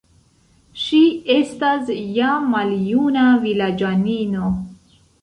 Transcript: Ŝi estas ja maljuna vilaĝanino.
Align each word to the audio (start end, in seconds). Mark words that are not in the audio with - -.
Ŝi 0.83 1.01
estas 1.35 1.93
ja 2.17 2.33
maljuna 2.57 3.29
vilaĝanino. 3.47 4.55